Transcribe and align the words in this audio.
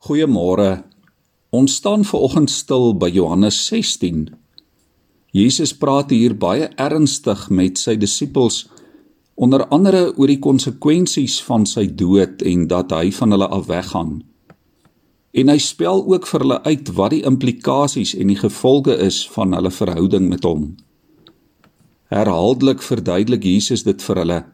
Goeiemôre. 0.00 0.80
Ons 1.52 1.74
staan 1.76 2.06
veraloggend 2.08 2.48
stil 2.48 2.94
by 2.96 3.10
Johannes 3.12 3.58
16. 3.68 4.30
Jesus 5.36 5.74
praat 5.76 6.08
hier 6.08 6.32
baie 6.32 6.70
ernstig 6.80 7.42
met 7.52 7.76
sy 7.76 7.98
disippels 8.00 8.62
onder 9.36 9.66
andere 9.68 10.14
oor 10.16 10.32
die 10.32 10.38
konsekwensies 10.40 11.36
van 11.44 11.68
sy 11.68 11.84
dood 11.84 12.40
en 12.48 12.64
dat 12.72 12.96
hy 12.96 13.12
van 13.12 13.36
hulle 13.36 13.50
af 13.52 13.68
weggaan. 13.68 14.16
En 15.36 15.52
hy 15.52 15.60
spel 15.60 16.00
ook 16.00 16.32
vir 16.32 16.46
hulle 16.46 16.62
uit 16.64 16.96
wat 16.96 17.12
die 17.18 17.22
implikasies 17.28 18.16
en 18.16 18.32
die 18.32 18.40
gevolge 18.40 18.96
is 19.04 19.26
van 19.36 19.52
hulle 19.52 19.76
verhouding 19.82 20.32
met 20.32 20.48
hom. 20.48 20.70
Herhaaldelik 22.08 22.80
verduidelik 22.80 23.44
Jesus 23.44 23.84
dit 23.84 24.00
vir 24.08 24.24
hulle, 24.24 24.44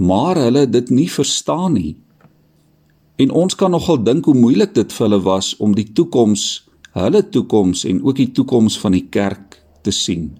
maar 0.00 0.40
hulle 0.40 0.64
dit 0.64 0.88
nie 0.88 1.10
verstaan 1.20 1.76
nie. 1.76 1.98
En 3.20 3.32
ons 3.36 3.54
kan 3.54 3.70
nogal 3.70 3.98
dink 4.00 4.24
hoe 4.24 4.36
moeilik 4.36 4.72
dit 4.74 4.92
vir 4.96 5.06
hulle 5.06 5.22
was 5.26 5.52
om 5.60 5.74
die 5.76 5.90
toekoms, 5.92 6.44
hulle 6.96 7.20
toekoms 7.28 7.84
en 7.90 7.98
ook 8.06 8.16
die 8.16 8.30
toekoms 8.32 8.78
van 8.80 8.96
die 8.96 9.06
kerk 9.12 9.58
te 9.84 9.92
sien. 9.92 10.30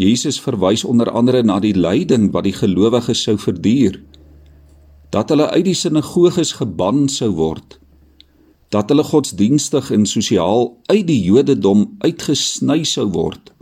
Jesus 0.00 0.40
verwys 0.40 0.82
onder 0.84 1.10
andere 1.12 1.42
na 1.44 1.58
die 1.60 1.76
lyding 1.76 2.30
wat 2.34 2.48
die 2.48 2.56
gelowiges 2.56 3.22
sou 3.26 3.36
verduur. 3.38 4.00
Dat 5.12 5.30
hulle 5.30 5.50
uit 5.52 5.66
die 5.68 5.76
sinagoges 5.76 6.54
geban 6.56 7.04
sou 7.12 7.30
word. 7.36 7.76
Dat 8.72 8.90
hulle 8.90 9.04
godsdienstig 9.04 9.90
en 9.92 10.06
sosiaal 10.06 10.70
uit 10.88 11.06
die 11.06 11.20
Jodendom 11.20 11.84
uitgesny 12.00 12.80
sou 12.88 13.10
word. 13.12 13.52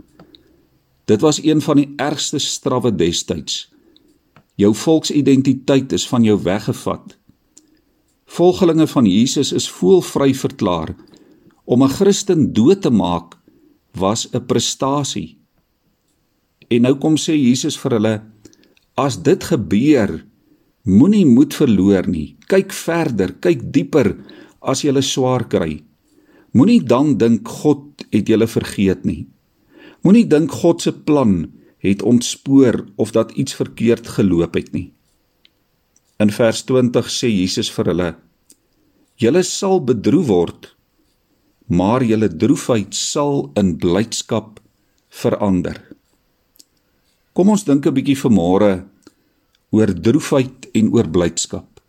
Dit 1.09 1.21
was 1.25 1.41
een 1.43 1.61
van 1.65 1.81
die 1.81 1.89
ergste 1.97 2.39
strawwe 2.39 2.93
destyds. 2.95 3.67
Jou 4.55 4.73
volksidentiteit 4.75 5.91
is 5.97 6.07
van 6.07 6.23
jou 6.23 6.37
weggevat. 6.43 7.18
Volgelinge 8.29 8.85
van 8.87 9.07
Jesus 9.09 9.51
is 9.57 9.69
voelvry 9.73 10.33
verklaar. 10.37 10.93
Om 11.65 11.83
'n 11.83 11.89
Christen 11.89 12.53
dood 12.53 12.81
te 12.81 12.89
maak 12.89 13.37
was 13.91 14.29
'n 14.31 14.45
prestasie. 14.45 15.37
En 16.67 16.81
nou 16.81 16.95
kom 16.95 17.15
sê 17.17 17.33
Jesus 17.33 17.77
vir 17.77 17.91
hulle: 17.91 18.21
As 18.95 19.21
dit 19.21 19.43
gebeur, 19.43 20.25
moenie 20.83 21.25
moed 21.25 21.53
verloor 21.53 22.07
nie. 22.07 22.35
Kyk 22.47 22.73
verder, 22.73 23.33
kyk 23.39 23.71
dieper 23.73 24.17
as 24.61 24.81
jy 24.81 25.01
swaar 25.01 25.47
kry. 25.47 25.83
Moenie 26.51 26.83
dan 26.83 27.17
dink 27.17 27.47
God 27.47 28.05
het 28.11 28.27
julle 28.27 28.47
vergeet 28.47 29.05
nie. 29.05 29.27
Moenie 30.03 30.27
dink 30.27 30.51
God 30.51 30.81
se 30.81 30.91
plan 30.91 31.51
het 31.77 32.01
ontspoor 32.01 32.85
of 32.95 33.11
dat 33.11 33.31
iets 33.31 33.53
verkeerd 33.53 34.07
geloop 34.07 34.53
het 34.53 34.71
nie. 34.73 34.93
In 36.19 36.33
vers 36.35 36.65
20 36.67 37.07
sê 37.07 37.29
Jesus 37.31 37.69
vir 37.71 37.93
hulle: 37.93 38.09
Julle 39.23 39.43
sal 39.47 39.79
bedroef 39.79 40.27
word, 40.27 40.65
maar 41.71 42.03
julle 42.03 42.27
droefheid 42.27 42.91
sal 42.91 43.45
in 43.59 43.77
blydskap 43.79 44.59
verander. 45.21 45.79
Kom 47.31 47.49
ons 47.55 47.63
dink 47.63 47.87
'n 47.87 47.95
bietjie 47.95 48.19
vanmôre 48.19 48.83
oor 49.71 49.89
droefheid 50.07 50.67
en 50.75 50.91
oor 50.91 51.07
blydskap. 51.07 51.79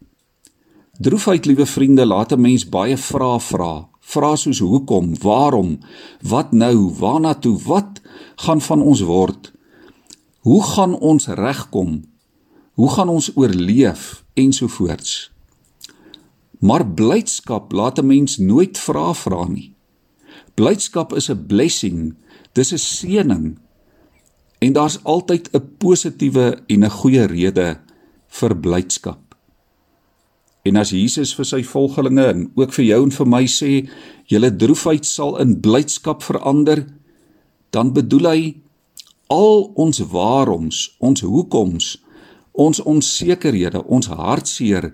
Droefheid, 1.01 1.47
liewe 1.47 1.67
vriende, 1.67 2.07
laat 2.07 2.33
'n 2.33 2.41
mens 2.41 2.69
baie 2.69 2.97
vrae 2.97 3.41
vra. 3.41 3.89
Vra 4.01 4.37
soos 4.37 4.59
hoekom, 4.59 5.15
waarom, 5.19 5.79
wat 6.23 6.53
nou, 6.53 6.91
waarna 7.01 7.35
toe, 7.35 7.59
wat 7.67 8.01
gaan 8.37 8.61
van 8.61 8.83
ons 8.83 9.01
word? 9.01 9.53
Hoe 10.41 10.63
gaan 10.63 10.95
ons 10.95 11.27
regkom? 11.27 12.10
Hoe 12.81 12.91
gaan 12.91 13.09
ons 13.13 13.29
oorleef 13.37 14.25
ensovoorts. 14.35 15.31
Maar 16.65 16.87
blydskap 16.87 17.73
laat 17.73 17.99
'n 17.99 18.07
mens 18.07 18.37
nooit 18.37 18.79
vra 18.79 19.15
vra 19.15 19.49
nie. 19.49 19.75
Blydskap 20.55 21.13
is 21.13 21.29
'n 21.31 21.47
blessing, 21.47 22.15
dis 22.53 22.73
'n 22.73 22.79
seëning. 22.79 23.59
En 24.59 24.73
daar's 24.73 25.03
altyd 25.03 25.49
'n 25.53 25.77
positiewe 25.79 26.63
en 26.67 26.85
'n 26.85 26.91
goeie 26.91 27.25
rede 27.25 27.81
vir 28.27 28.57
blydskap. 28.57 29.35
En 30.63 30.77
as 30.77 30.91
Jesus 30.91 31.35
vir 31.35 31.45
sy 31.45 31.63
volgelinge 31.63 32.25
en 32.25 32.53
ook 32.55 32.73
vir 32.73 32.85
jou 32.85 33.03
en 33.03 33.11
vir 33.11 33.27
my 33.27 33.47
sê, 33.47 33.89
julle 34.25 34.57
droefheid 34.57 35.07
sal 35.07 35.39
in 35.39 35.61
blydskap 35.61 36.23
verander, 36.23 36.87
dan 37.71 37.93
bedoel 37.93 38.27
hy 38.29 38.57
al 39.27 39.73
ons 39.75 39.99
waaroms, 39.99 40.97
ons 40.99 41.21
hoekoms, 41.21 41.99
ons 42.61 42.81
onsekerhede, 42.85 43.83
ons 43.89 44.11
hartseer 44.13 44.91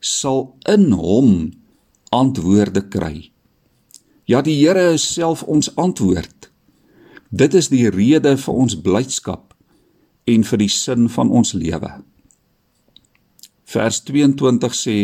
sal 0.00 0.50
in 0.68 0.90
hom 0.92 1.30
antwoorde 2.14 2.84
kry. 2.92 3.30
Ja, 4.26 4.42
die 4.42 4.56
Here 4.58 4.92
is 4.94 5.06
self 5.06 5.44
ons 5.46 5.70
antwoord. 5.78 6.50
Dit 7.30 7.54
is 7.54 7.70
die 7.72 7.86
rede 7.90 8.36
vir 8.38 8.54
ons 8.54 8.76
blydskap 8.82 9.54
en 10.26 10.44
vir 10.46 10.62
die 10.62 10.72
sin 10.72 11.08
van 11.12 11.30
ons 11.30 11.54
lewe. 11.54 11.92
Vers 13.66 14.00
22 14.06 14.74
sê: 14.74 14.98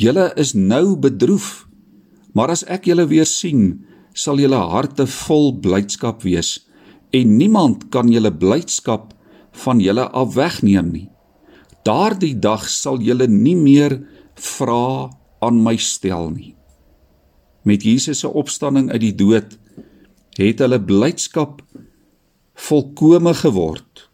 Julle 0.00 0.30
is 0.40 0.54
nou 0.54 0.96
bedroef, 0.96 1.66
maar 2.32 2.52
as 2.52 2.64
ek 2.68 2.88
julle 2.88 3.08
weer 3.08 3.28
sien, 3.28 3.82
sal 4.14 4.40
julle 4.40 4.58
harte 4.72 5.06
vol 5.06 5.52
blydskap 5.60 6.24
wees 6.24 6.58
en 7.16 7.36
niemand 7.36 7.88
kan 7.90 8.10
julle 8.12 8.30
blydskap 8.30 9.14
van 9.52 9.80
julle 9.80 10.08
af 10.08 10.34
wegneem 10.34 10.90
nie. 10.92 11.08
Daardie 11.84 12.36
dag 12.38 12.68
sal 12.68 13.00
julle 13.00 13.26
nie 13.28 13.56
meer 13.56 14.00
vra 14.34 15.10
aan 15.40 15.62
my 15.64 15.76
stel 15.76 16.30
nie. 16.30 16.54
Met 17.64 17.84
Jesus 17.84 18.22
se 18.22 18.28
opstanding 18.28 18.90
uit 18.92 19.00
die 19.00 19.16
dood 19.16 19.56
het 20.40 20.62
hulle 20.62 20.80
blydskap 20.80 21.60
volkome 22.54 23.34
geword. 23.34 24.06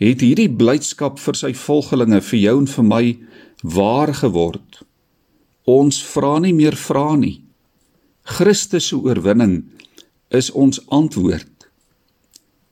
Het 0.00 0.24
hierdie 0.24 0.50
blydskap 0.50 1.20
vir 1.22 1.38
sy 1.38 1.52
volgelinge, 1.56 2.20
vir 2.20 2.40
jou 2.40 2.56
en 2.60 2.68
vir 2.68 2.86
my 2.88 3.04
waar 3.62 4.12
geword. 4.16 4.82
Ons 5.68 6.00
vra 6.02 6.38
nie 6.42 6.54
meer 6.56 6.76
vra 6.76 7.14
nie. 7.16 7.42
Christus 8.22 8.90
se 8.90 8.98
oorwinning 8.98 9.62
is 10.30 10.50
ons 10.50 10.80
antwoord. 10.90 11.51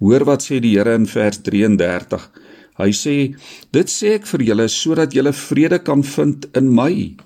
Hoor 0.00 0.25
wat 0.25 0.47
sê 0.47 0.61
die 0.65 0.77
Here 0.78 0.94
in 0.97 1.06
vers 1.06 1.43
33. 1.44 2.28
Hy 2.81 2.91
sê: 2.97 3.16
"Dit 3.72 3.88
sê 3.93 4.15
ek 4.16 4.27
vir 4.27 4.43
julle 4.49 4.69
sodat 4.69 5.12
julle 5.12 5.33
vrede 5.33 5.78
kan 5.84 6.03
vind 6.03 6.49
in 6.56 6.72
my. 6.75 7.16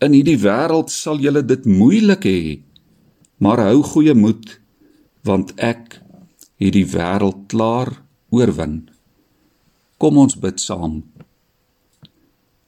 In 0.00 0.12
hierdie 0.12 0.40
wêreld 0.40 0.90
sal 0.90 1.20
julle 1.20 1.42
dit 1.42 1.64
moeilik 1.66 2.24
hê, 2.24 2.60
maar 3.38 3.60
hou 3.60 3.82
goeie 3.82 4.14
moed, 4.14 4.58
want 5.24 5.52
ek 5.58 6.00
het 6.56 6.72
die 6.72 6.86
wêreld 6.86 7.48
klaar 7.48 7.92
oorwin." 8.30 8.88
Kom 9.98 10.18
ons 10.18 10.34
bid 10.36 10.60
saam. 10.60 11.02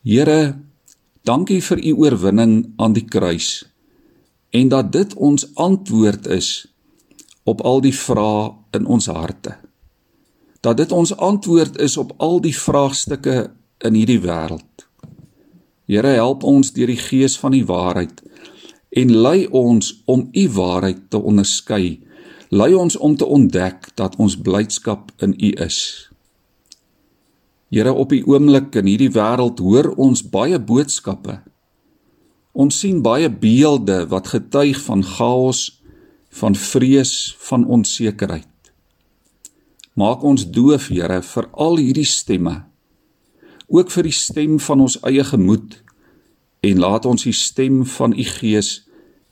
Here, 0.04 0.54
dankie 1.24 1.60
vir 1.60 1.80
u 1.82 1.92
oorwinning 2.04 2.52
aan 2.78 2.92
die 2.92 3.04
kruis 3.04 3.64
en 4.54 4.68
dat 4.68 4.92
dit 4.92 5.14
ons 5.14 5.48
antwoord 5.54 6.28
is 6.30 6.68
op 7.44 7.60
al 7.66 7.82
die 7.82 7.94
vrae 7.94 8.54
in 8.76 8.86
ons 8.86 9.08
harte. 9.10 9.56
Dat 10.60 10.76
dit 10.76 10.92
ons 10.92 11.14
antwoord 11.16 11.78
is 11.82 11.96
op 11.96 12.14
al 12.22 12.40
die 12.44 12.54
vraagstukke 12.56 13.50
in 13.84 13.98
hierdie 13.98 14.20
wêreld. 14.24 14.86
Here 15.86 16.16
help 16.18 16.42
ons 16.42 16.72
deur 16.74 16.90
die 16.90 17.00
gees 17.00 17.36
van 17.38 17.54
die 17.54 17.64
waarheid 17.66 18.22
en 18.96 19.12
lei 19.12 19.46
ons 19.52 19.92
om 20.08 20.28
u 20.32 20.48
waarheid 20.56 21.10
te 21.10 21.20
onderskei. 21.20 22.00
Lei 22.48 22.72
ons 22.74 22.96
om 22.96 23.16
te 23.16 23.26
ontdek 23.26 23.90
dat 23.98 24.16
ons 24.22 24.38
blydskap 24.40 25.10
in 25.22 25.34
u 25.36 25.50
is. 25.62 26.08
Here 27.68 27.92
op 27.92 28.14
die 28.14 28.22
oomblik 28.24 28.78
in 28.78 28.88
hierdie 28.88 29.12
wêreld 29.12 29.60
hoor 29.60 29.90
ons 30.00 30.22
baie 30.22 30.58
boodskappe. 30.58 31.40
Ons 32.56 32.78
sien 32.80 33.02
baie 33.04 33.28
beelde 33.28 34.06
wat 34.08 34.30
getuig 34.32 34.78
van 34.86 35.02
chaos, 35.04 35.82
van 36.40 36.54
vrees, 36.54 37.34
van 37.48 37.66
onsekerheid. 37.66 38.55
Maak 39.96 40.24
ons 40.28 40.44
doof, 40.52 40.90
Here, 40.92 41.22
vir 41.24 41.46
al 41.56 41.78
hierdie 41.80 42.04
stemme. 42.04 42.66
Ook 43.72 43.90
vir 43.90 44.04
die 44.06 44.14
stem 44.14 44.58
van 44.60 44.84
ons 44.84 44.98
eie 45.08 45.24
gemoed 45.24 45.78
en 46.66 46.82
laat 46.82 47.08
ons 47.08 47.24
die 47.24 47.34
stem 47.34 47.80
van 47.96 48.12
u 48.12 48.26
Gees 48.36 48.84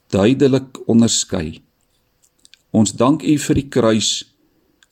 duidelik 0.09 0.81
onderskei. 0.89 1.61
Ons 2.73 2.97
dank 2.97 3.23
u 3.23 3.37
vir 3.39 3.61
die 3.61 3.69
kruis 3.69 4.11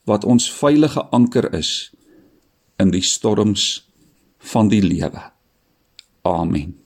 wat 0.04 0.28
ons 0.28 0.50
veilige 0.52 1.06
anker 1.10 1.48
is 1.56 1.90
in 2.82 2.92
die 2.92 3.04
storms 3.06 3.86
van 4.52 4.68
die 4.68 4.82
lewe. 4.84 5.24
Amen. 6.28 6.81